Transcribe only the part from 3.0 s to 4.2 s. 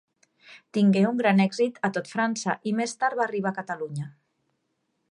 tard va arribar a Catalunya.